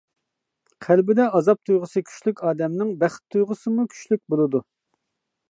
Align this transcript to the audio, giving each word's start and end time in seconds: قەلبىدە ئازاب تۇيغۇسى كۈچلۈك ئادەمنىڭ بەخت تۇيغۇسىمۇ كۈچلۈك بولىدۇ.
قەلبىدە 0.85 1.27
ئازاب 1.39 1.59
تۇيغۇسى 1.69 2.03
كۈچلۈك 2.07 2.41
ئادەمنىڭ 2.47 2.95
بەخت 3.05 3.25
تۇيغۇسىمۇ 3.37 3.87
كۈچلۈك 3.93 4.25
بولىدۇ. 4.35 4.65